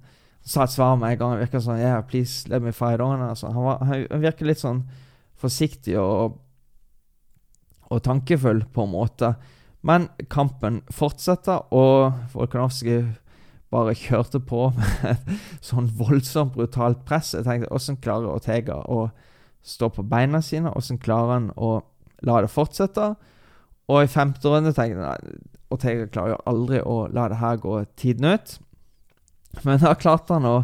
[0.48, 1.32] Han sa et svar med en gang.
[1.36, 3.22] Han virka sånn Yeah, please let me fight on.
[3.22, 3.52] Altså.
[3.52, 4.86] Han, var, han virker litt sånn
[5.38, 6.44] forsiktig og
[7.88, 9.30] og tankefull, på en måte.
[9.88, 13.06] Men kampen fortsetter, og Volkanovskij
[13.72, 15.30] bare kjørte på med et
[15.64, 17.34] sånn voldsomt brutalt press.
[17.36, 19.10] Jeg tenkte, Hvordan klarer Ortega å
[19.66, 20.72] stå på beina sine?
[20.72, 21.80] åssen klarer han å
[22.26, 23.14] la det fortsette?
[23.88, 27.60] Og i femte runde tenkte jeg at Ortega klarer jo aldri å la det her
[27.64, 28.58] gå tiden ut.
[29.68, 30.58] Men da klarte han å,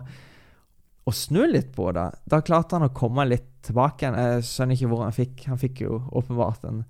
[1.04, 2.06] å snu litt på det.
[2.30, 4.12] Da klarte han å komme litt tilbake.
[4.12, 6.84] Jeg skjønner ikke hvor han fikk Han fikk jo åpenbart en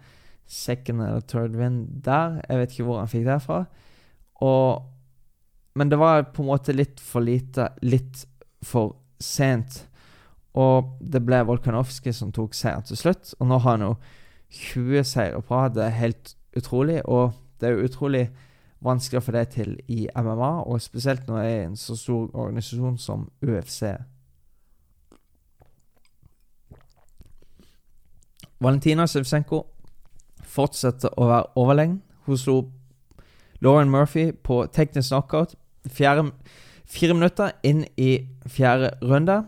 [0.50, 2.42] second eller third win der.
[2.50, 3.64] Jeg vet ikke hvor han fikk det fra.
[4.44, 4.84] Og,
[5.80, 8.26] men det var på en måte litt for lite, litt
[8.66, 9.84] for sent.
[10.54, 13.34] Og det ble Volkanovskij som tok seieren til slutt.
[13.40, 13.94] Og nå har han jo
[14.54, 15.76] 20 seire på rad.
[15.76, 17.02] Det er helt utrolig.
[17.06, 18.28] Og det er jo utrolig
[18.84, 22.28] vanskelig å få det til i MMA, og spesielt når det er en så stor
[22.36, 23.94] organisasjon som UFC.
[28.60, 29.64] Valentina Sivsenko
[30.44, 32.02] fortsetter å være overlegen.
[32.28, 32.58] Hun slo
[33.64, 35.56] Lauren Murphy på teknisk knockout
[35.88, 36.30] fire,
[36.86, 39.44] fire minutter inn i fjerde runde.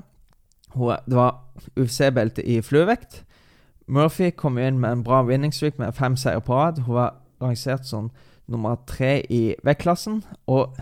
[0.75, 1.39] Det var
[1.79, 3.23] UFC-belte i fluevekt.
[3.87, 6.81] Murphy kom inn med en bra winning streak med fem seier på rad.
[6.83, 8.11] Hun var rangert som
[8.47, 10.23] nummer tre i vektklassen.
[10.47, 10.75] Og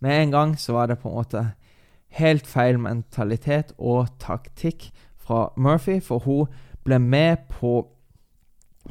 [0.00, 1.44] med en gang så var det på en måte
[2.08, 6.46] helt feil mentalitet og taktikk fra Murphy, for hun
[6.84, 7.86] ble med på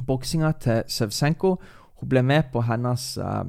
[0.07, 1.55] boksinga til Sevsenko.
[1.99, 3.45] Hun ble med på hennes uh,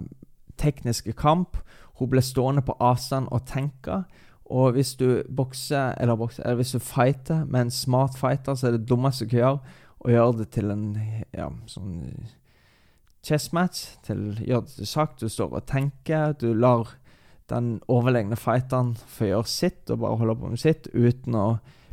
[0.58, 1.56] tekniske kamp.
[1.98, 4.02] Hun ble stående på avstand og tenke.
[4.50, 8.68] Og hvis du bokser, eller, bokser, eller hvis du fighter med en smart fighter, så
[8.68, 10.84] er det dummeste du kan gjøre, å gjøre det til en
[11.34, 11.96] ja, sånn
[13.26, 13.96] chess match.
[14.06, 15.16] Til, gjør det til sak.
[15.18, 16.36] Du står og tenker.
[16.38, 16.94] Du lar
[17.50, 21.48] den overlegne fighteren få gjøre sitt og bare holde på med sitt uten å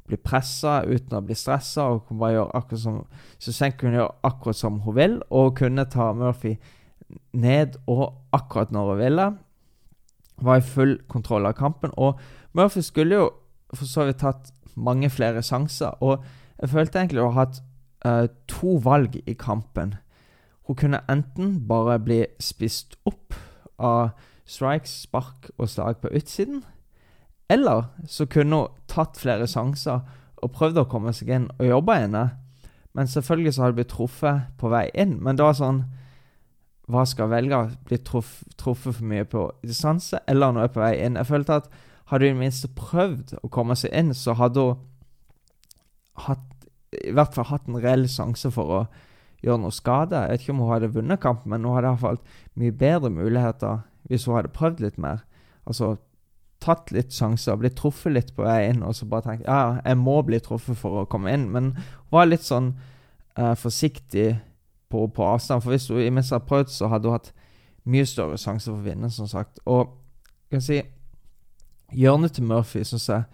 [0.08, 2.98] bli pressa uten å bli stressa, og kunne bare gjøre akkurat som
[3.40, 6.58] Susanne kunne gjøre akkurat som hun vil, og kunne ta Murphy
[7.38, 9.28] ned og akkurat når hun ville.
[10.42, 11.92] Var i full kontroll av kampen.
[11.98, 12.20] Og
[12.54, 13.30] Murphy skulle jo
[13.74, 16.24] for så vidt tatt mange flere sjanser, og
[16.62, 17.62] jeg følte egentlig å ha hatt
[18.06, 19.96] uh, to valg i kampen.
[20.68, 23.36] Hun kunne enten bare bli spist opp
[23.78, 24.14] av
[24.46, 26.64] strikes, spark og slag på utsiden,
[27.52, 30.06] eller så kunne hun tatt flere sjanser
[30.44, 32.24] og prøvd å komme seg inn og jobbe inne.
[32.94, 35.18] Men selvfølgelig så hadde hun blitt truffet på vei inn.
[35.24, 35.84] Men det var sånn
[36.92, 37.60] hva skal jeg velge?
[37.88, 41.20] Bli truffet for mye på distanse, eller når jeg er på vei inn?
[41.20, 41.70] Jeg følte at
[42.12, 44.82] hadde hun i det minste prøvd å komme seg inn, så hadde hun
[46.28, 46.68] hatt,
[47.00, 48.82] i hvert fall hatt en reell sjanse for å
[49.44, 50.20] gjøre noe skade.
[50.26, 52.20] Jeg vet ikke om hun hadde vunnet kampen, men hun hadde iallfall
[52.60, 55.24] mye bedre muligheter hvis hun hadde prøvd litt mer.
[55.64, 55.96] Altså
[56.64, 60.00] tatt litt sjanser, blitt truffet litt på vei inn, og så bare tenkt ja, jeg
[60.00, 61.50] må bli truffet for å komme inn.
[61.52, 62.74] Men hun var litt sånn
[63.40, 64.36] uh, forsiktig
[64.94, 65.66] på, på, avstand.
[65.66, 67.34] For hvis hun imens hadde prøvd, så hadde hun hatt
[67.90, 69.60] mye større sjanse for å vinne, som sagt.
[69.66, 69.90] Og
[70.46, 70.84] jeg kan si
[71.94, 73.26] Hjørnet til Murphy syns jeg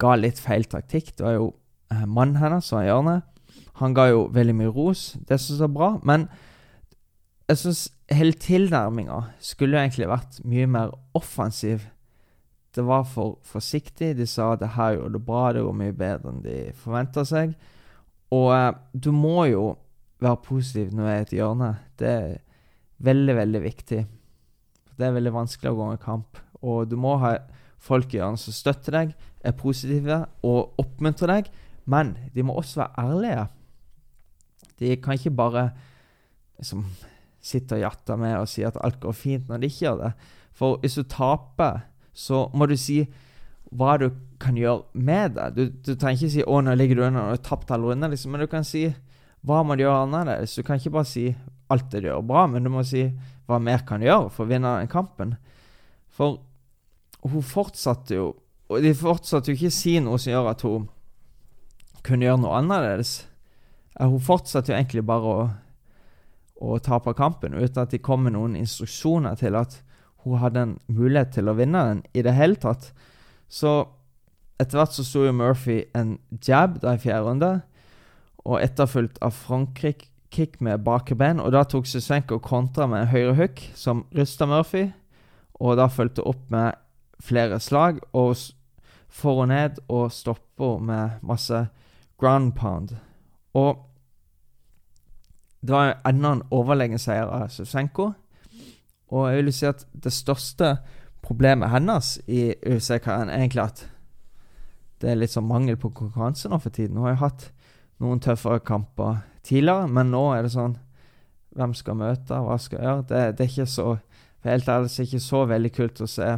[0.00, 1.12] ga litt feil taktikk.
[1.16, 1.48] Det var jo
[1.92, 3.26] eh, mannen hennes som var hjørnet.
[3.80, 5.02] Han ga jo veldig mye ros.
[5.28, 5.90] Det syns jeg er bra.
[6.06, 6.28] Men
[7.50, 11.84] jeg syns hele tilnærminga skulle jo egentlig vært mye mer offensiv.
[12.74, 14.14] Det var for forsiktig.
[14.16, 17.26] De sa at det her gjorde det bra, det går mye bedre enn de forventa
[17.28, 17.56] seg.
[18.32, 19.64] Og eh, du må jo
[20.20, 21.70] være positiv når jeg er i et hjørne.
[21.98, 22.34] Det er
[23.04, 24.00] veldig, veldig viktig.
[24.96, 26.40] Det er veldig vanskelig å gå en kamp.
[26.60, 27.36] Og du må ha
[27.80, 31.48] folk i hjørnet som støtter deg, er positive og oppmuntrer deg.
[31.90, 33.46] Men de må også være ærlige.
[34.80, 35.70] De kan ikke bare
[36.60, 36.84] liksom,
[37.40, 40.12] sitte og jatte med og si at alt går fint, når de ikke gjør det.
[40.56, 43.02] For hvis du taper, så må du si
[43.70, 44.10] hva du
[44.42, 45.48] kan gjøre med det.
[45.56, 48.10] Du, du trenger ikke si 'Å, nå ligger du under og har tapt alle runde',
[48.10, 48.32] liksom.
[48.32, 48.88] men du kan si
[49.46, 50.56] hva må du gjøre annerledes.
[50.56, 51.30] Du kan ikke bare si
[51.70, 53.06] alt det du gjør bra, men du må si
[53.48, 55.34] hva mer kan du gjøre for å vinne den kampen.
[56.14, 56.40] For
[57.26, 58.30] hun fortsatte jo
[58.70, 60.84] Og de fortsatte jo ikke å si noe som gjør at hun
[62.06, 63.24] kunne gjøre noe annerledes.
[63.98, 65.40] Hun fortsatte jo egentlig bare å,
[66.62, 69.80] å tape kampen uten at de kom med noen instruksjoner til at
[70.22, 72.92] hun hadde en mulighet til å vinne den i det hele tatt.
[73.50, 73.72] Så
[74.62, 77.52] etter hvert så sto jo Murphy en jab da i fjerde runde,
[78.44, 81.40] og etterfulgt av Frankrike kick med bakeben.
[81.40, 84.88] Og da tok Susenko kontra med en høyre hook som rysta Murphy,
[85.60, 86.78] og da fulgte opp med
[87.20, 88.36] flere slag og
[89.10, 91.66] for og ned og stopper med masse
[92.20, 92.94] ground pound.
[93.54, 93.86] Og
[95.60, 98.12] det var enda en overlegen seier av Susenko.
[99.10, 100.76] Og jeg vil si at det største
[101.20, 103.82] problemet hennes i UFC-karrieren er egentlig at
[105.00, 106.96] det er litt sånn mangel på konkurranse nå for tiden.
[106.96, 107.50] Hun har hatt
[108.00, 110.78] noen tøffere kamper tidligere, men nå er det sånn
[111.50, 113.04] Hvem skal møte, hva skal gjøre?
[113.10, 113.86] Det, det er ikke så
[114.46, 116.28] Helt ærlig ikke så veldig kult å se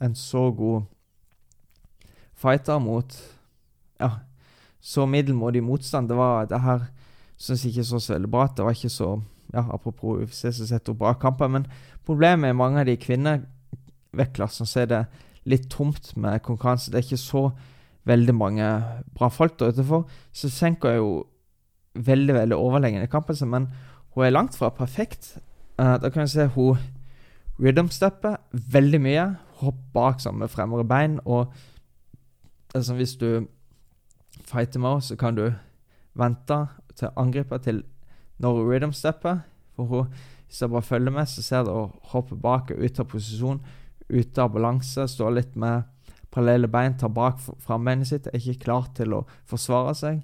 [0.00, 0.86] en så god
[2.38, 3.16] fighter mot
[4.00, 4.24] Ja,
[4.80, 6.08] så middelmådig motstand.
[6.08, 6.86] Det var det her
[7.36, 9.10] syns ikke så så veldig bra Det var ikke så
[9.52, 11.48] ja, Apropos UFC, så setter hun bra kamper.
[11.48, 11.66] Men
[12.06, 15.02] problemet er mange av de kvinnevektklassene, så er det
[15.44, 16.90] litt tomt med konkurranse.
[16.90, 17.50] Det er ikke så
[18.08, 18.68] veldig mange
[19.14, 20.02] bra folk der ute
[20.34, 21.12] Sjusjenko er jo
[21.94, 23.68] veldig veldig overlegen i kampen men
[24.14, 25.38] hun er langt fra perfekt.
[25.78, 26.76] Uh, da kan vi se hun
[27.60, 29.26] rhythm-stepper veldig mye.
[29.62, 31.20] Hopper bak sammen med fremre bein.
[31.24, 31.52] Og
[32.74, 33.46] altså, hvis du
[34.44, 35.52] fighter med henne, så kan du
[36.14, 37.82] vente til angriper til
[38.38, 39.38] når hun rhythm-stepper.
[39.76, 40.12] For hun,
[40.46, 43.62] hvis jeg bare følger med, så ser du å hoppe bak og ut av posisjon,
[44.08, 45.88] ute av balanse, stå litt med
[46.32, 50.22] parallelle bein, tar bak frambeinet sitt, er ikke klar til å forsvare seg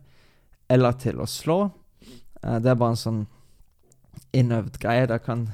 [0.69, 1.59] eller til å slå.
[2.45, 3.25] Uh, det er bare en sånn
[4.37, 5.07] innøvd greie.
[5.09, 5.47] Det, kan,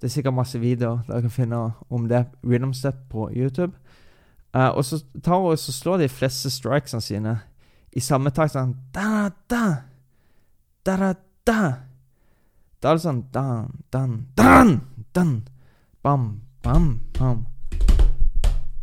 [0.00, 2.24] det er sikkert masse videoer dere kan finne om det.
[2.42, 3.74] Rhythm Step på YouTube.
[4.54, 7.38] Uh, og så tar hun og slår de fleste strikesene sine
[7.94, 8.54] i samme takt.
[8.54, 9.64] Sånn da, da,
[10.86, 11.14] da, da,
[11.46, 11.60] da.
[12.78, 14.78] Det er sånn dan, dan, dan,
[15.16, 15.36] dan.
[16.04, 16.24] Bam,
[16.62, 17.46] bam, bam.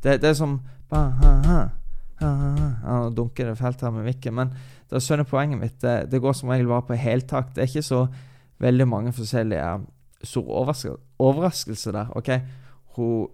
[0.02, 0.56] Det, det er som
[0.92, 1.62] ba, ha, ha,
[2.22, 2.70] ha, ha.
[2.84, 4.54] Nå dunker det fælt her med mikken, men
[4.92, 5.78] er skjønner poenget mitt.
[5.82, 7.56] Det, det, går som regel bare på heltakt.
[7.56, 8.06] Det er ikke så
[8.62, 9.86] veldig mange forskjellige
[10.24, 10.76] store
[11.20, 12.12] overraskelser der.
[12.16, 12.30] OK,
[12.98, 13.28] hun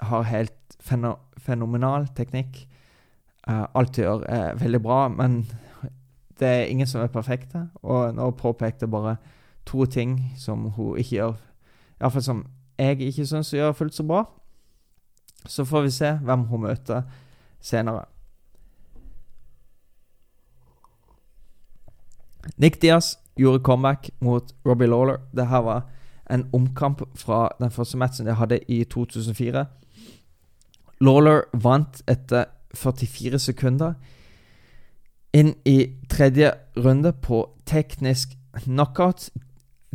[0.00, 0.78] har helt
[1.38, 2.64] fenomenal teknikk.
[3.48, 5.42] Uh, alt hun gjør, er veldig bra, men
[6.40, 7.68] det er ingen som er perfekte.
[7.82, 9.16] Og nå påpekte bare
[9.66, 11.34] to ting som hun ikke gjør
[12.02, 12.46] Iallfall som
[12.78, 14.24] jeg ikke syns hun gjør fullt så bra.
[15.46, 17.02] Så får vi se hvem hun møter
[17.60, 18.04] senere.
[22.56, 25.20] Nick Diaz gjorde comeback mot Robbie Lawler.
[25.32, 25.86] Dette var
[26.30, 29.66] en omkamp fra den første matchen de hadde i 2004.
[31.00, 33.94] Lawler vant etter 44 sekunder.
[35.34, 39.30] Inn i tredje runde på teknisk knockout.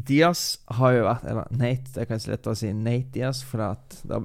[0.07, 3.62] Diaz har jo vært Eller Nate, det er kanskje lettere å si Nate Diaz, for
[3.62, 4.19] det, det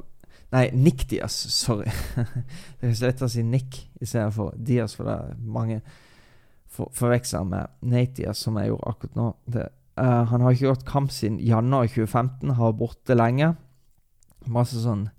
[0.53, 1.35] Nei, Nick Diaz.
[1.53, 1.91] Sorry.
[2.81, 5.79] det er så lett å si Nick istedenfor Diaz, for det er mange
[6.73, 9.31] for, forveksler med Nate Diaz, som jeg gjorde akkurat nå.
[9.53, 9.69] Det
[10.01, 13.51] Uh, han har ikke gått kamp siden januar 2015, har vært borte lenge.
[14.49, 15.11] Masse sånn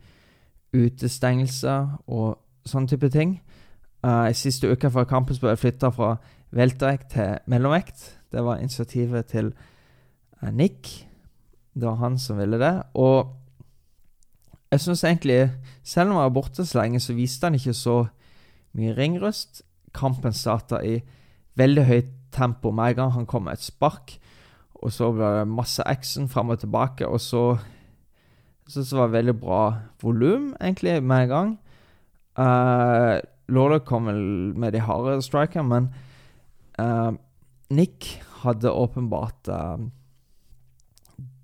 [0.74, 3.36] utestengelser og sånne type ting.
[4.02, 6.16] Uh, siste uka før kampen ble jeg flytta fra
[6.54, 8.08] veltevekt til mellomvekt.
[8.34, 10.90] Det var initiativet til uh, Nick.
[11.78, 12.74] Det var han som ville det.
[12.98, 13.30] Og
[14.74, 15.52] jeg syns egentlig,
[15.86, 17.98] selv om han var borte så lenge, så viste han ikke så
[18.74, 19.62] mye ringrøst.
[19.94, 20.98] Kampen starta i
[21.60, 24.16] veldig høyt tempo med en gang han kom med et spark.
[24.82, 27.44] Og så ble det masse action fram og tilbake, og så
[28.68, 29.62] syns det var veldig bra
[30.02, 31.54] volum, egentlig, med en gang.
[32.34, 33.22] Uh,
[33.54, 34.24] Lawler kom vel
[34.58, 35.90] med de harde strikerne, men
[36.82, 37.14] uh,
[37.70, 39.78] Nick hadde åpenbart uh,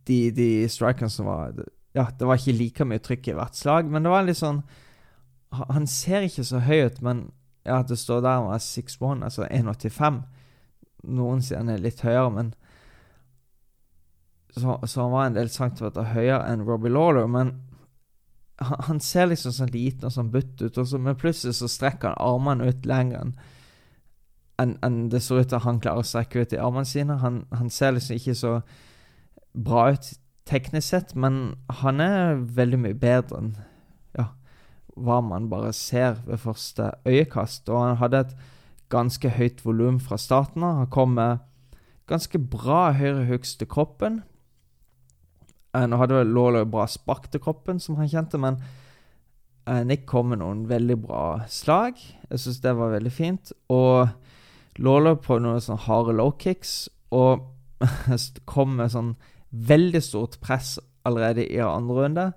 [0.07, 1.53] de, de strikerne som var
[1.97, 4.61] Ja, det var ikke like mye trykk i hvert slag, men det var litt sånn
[5.71, 7.31] Han ser ikke så høy ut, men
[7.65, 10.19] ja, det står der han var 6'1, altså 1,85.
[11.09, 12.51] Noen sier han er litt høyere, men
[14.53, 17.25] så, så, han var en del centimeter høyere enn Robbie Lawler.
[17.29, 17.51] Men
[18.61, 22.13] han, han ser liksom sånn liten og sånn butt ut, så, men plutselig så strekker
[22.13, 23.35] han armene ut lenger enn
[24.59, 27.15] en, en det ser ut til han klarer å strekke ut i armene sine.
[27.21, 28.53] Han, han, ser liksom ikke så
[29.53, 30.09] bra ut
[30.49, 33.51] teknisk sett, men han er veldig mye bedre enn
[34.17, 34.31] ja,
[34.97, 37.69] hva man bare ser ved første øyekast.
[37.69, 38.33] Og han hadde et
[38.89, 40.81] ganske høyt volum fra starten av.
[40.81, 41.45] Han kom med
[42.09, 44.23] ganske bra høyre hooks til kroppen.
[45.75, 48.57] Uh, nå hadde Lawler bra spark til kroppen, som han kjente, men
[49.69, 52.01] uh, Nick kom med noen veldig bra slag.
[52.29, 53.53] Jeg syns det var veldig fint.
[53.69, 54.09] Og
[54.81, 57.45] Lawler prøvde noen sånne harde low kicks, og
[58.49, 59.13] kom med sånn
[59.51, 62.27] veldig stort press allerede i andre runde.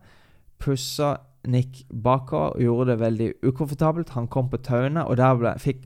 [0.58, 1.16] Pussa
[1.48, 4.14] Nick bakover og gjorde det veldig ukomfortabelt.
[4.14, 5.84] Han kom på tauene, og der ble, fikk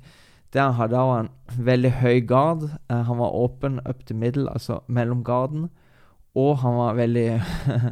[0.53, 2.69] der hadde han veldig høy gard.
[2.91, 5.69] Eh, han var åpen up to middle, altså mellom garden.
[6.35, 7.43] Og han var veldig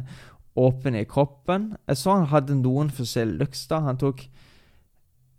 [0.67, 1.75] åpen i kroppen.
[1.87, 3.67] Jeg så han hadde noen forskjellige looks.
[3.67, 3.79] da.
[3.85, 4.27] Han tok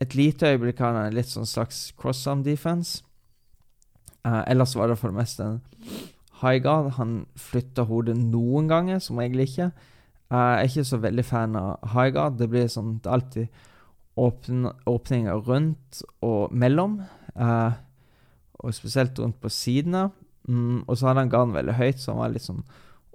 [0.00, 3.02] et lite øyeblikk av en litt sånn slags cross-arm defense.
[4.26, 5.60] Eh, ellers var det for det meste en
[6.42, 6.94] high guard.
[7.00, 9.70] Han flytter hodet noen ganger, som regel ikke.
[10.26, 12.38] Jeg er ikke så veldig fan av Highgard.
[12.40, 13.46] Det blir sånn alltid
[14.18, 16.98] åpne, åpninger rundt og mellom.
[17.36, 17.76] Eh,
[18.58, 20.08] og spesielt rundt på sidene.
[20.48, 22.64] Mm, og så hadde han garden veldig høyt, så han var litt sånn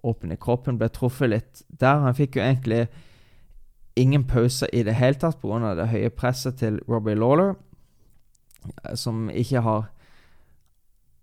[0.07, 1.99] åpen i kroppen, ble truffet litt der.
[2.05, 2.85] Han fikk jo egentlig
[3.99, 5.75] ingen pauser i det hele tatt pga.
[5.75, 7.55] det høye presset til Robbie Lawler,
[8.85, 9.91] eh, som ikke har,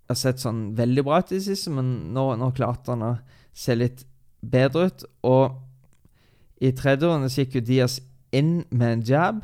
[0.09, 3.15] har sett sånn veldig bra ut i det siste, men nå, nå, klarte han å
[3.57, 4.05] se litt
[4.41, 5.05] bedre ut.
[5.29, 5.59] Og
[6.65, 7.99] i tredje runde gikk jo Diaz
[8.35, 9.43] inn med en jab,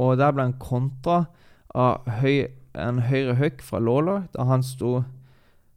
[0.00, 1.24] og der ble han kontra
[1.72, 5.02] av høy, en høyre hook fra Lawler, da han sto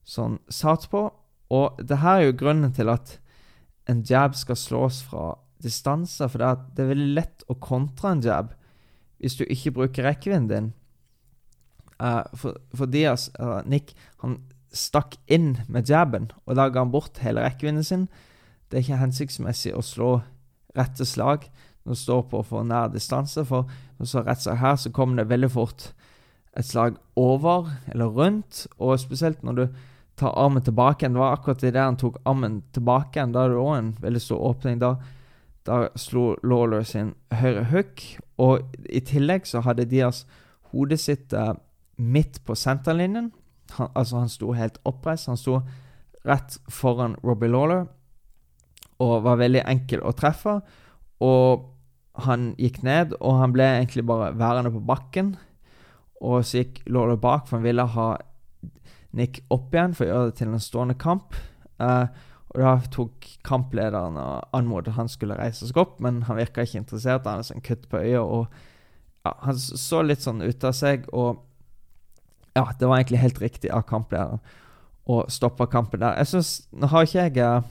[0.07, 1.07] sånn satt på.
[1.53, 3.17] Og det her er jo grunnen til at
[3.91, 8.13] en jab skal slås fra distanse, for det er, det er veldig lett å kontra
[8.13, 8.53] en jab
[9.21, 10.73] hvis du ikke bruker rekkevidden din.
[11.99, 14.39] Uh, for, for Diaz, uh, Nick, han
[14.75, 18.07] stakk inn med jabben, og da ga han bort hele rekkevidden sin.
[18.67, 20.09] Det er ikke hensiktsmessig å slå
[20.75, 21.47] rette slag
[21.85, 24.91] når du står på for nær distanse, for når du står rett slag her, så
[24.91, 25.91] kommer det veldig fort
[26.55, 29.65] et slag over eller rundt, og spesielt når du
[30.19, 31.13] tar armen tilbake igjen.
[31.15, 34.23] Det var akkurat idet han tok armen tilbake igjen, da er det òg en veldig
[34.23, 34.79] stor åpning.
[34.81, 34.95] Da,
[35.67, 38.03] da slo Lawler sin høyre hook,
[38.41, 40.23] og i tillegg så hadde Diaz
[40.71, 41.53] hodet sitt uh,
[41.95, 43.31] midt på senterlinjen.
[43.77, 45.29] Han, altså, han sto helt oppreist.
[45.31, 45.59] Han sto
[46.25, 47.85] rett foran Robbie Lawler
[49.03, 50.59] og var veldig enkel å treffe.
[51.23, 51.65] Og
[52.25, 55.33] han gikk ned, og han ble egentlig bare værende på bakken.
[56.23, 58.13] Og så gikk Lawler bak, for han ville ha
[59.15, 61.35] Nick opp igjen for å gjøre det til en stående kamp.
[61.79, 62.07] Uh,
[62.55, 66.81] og Da tok kamplederen og anmodet han skulle reise seg opp, men han virka ikke
[66.81, 67.27] interessert.
[67.27, 68.47] Han hadde sånn kutt på øyet, og
[69.25, 71.07] ja, han så litt sånn ut av seg.
[71.11, 71.41] Og
[72.55, 74.39] ja, det var egentlig helt riktig av kamplederen
[75.05, 76.17] å stoppe kampen der.
[76.21, 77.67] Jeg synes, Nå har ikke jeg eh,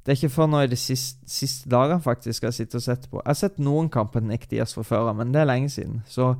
[0.00, 3.08] Det er ikke før nå i de siste, siste dagene faktisk jeg sitter og sett
[3.10, 3.20] på.
[3.20, 6.00] Jeg har sett noen kamper Nick Diaz fra før men det er lenge siden.
[6.08, 6.32] Så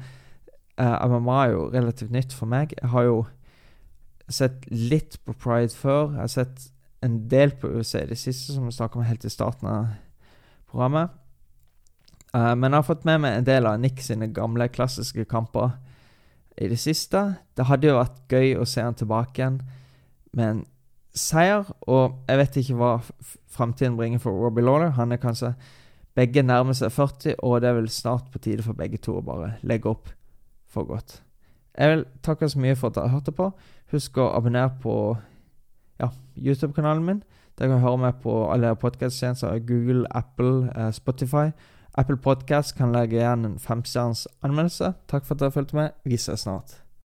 [0.80, 2.72] uh, MMA er jo relativt nytt for meg.
[2.80, 3.18] Jeg har jo
[4.32, 6.14] sett litt på Pride før.
[6.14, 6.70] Jeg har sett
[7.05, 9.93] en del på USA i det siste, som vi snakket om helt i starten av
[10.72, 11.12] programmet.
[12.32, 15.76] Uh, men jeg har fått med meg en del av Nick sine gamle, klassiske kamper
[16.61, 17.23] i det siste.
[17.57, 19.61] Det hadde jo vært gøy å se han tilbake igjen
[20.37, 20.63] med en
[21.17, 21.65] seier.
[21.89, 22.93] Og jeg vet ikke hva
[23.51, 24.95] framtiden bringer for Robbie Lawler.
[24.99, 25.55] Han er kanskje
[26.19, 29.25] begge nærmer seg 40, og det er vel snart på tide for begge to å
[29.25, 30.11] bare legge opp
[30.71, 31.21] for godt.
[31.79, 33.51] Jeg vil takke så mye for at dere hørte på.
[33.95, 34.95] Husk å abonnere på
[36.03, 37.23] ja, YouTube-kanalen min.
[37.59, 39.59] Der kan høre meg på alle podkasttjenester.
[39.69, 41.51] Google, Apple, eh, Spotify.
[41.99, 44.93] Apple Podcast kan legge igjen en femstjerners anmeldelse.
[45.11, 45.97] Takk for at dere fulgte med.
[46.05, 46.76] Vi ses snart.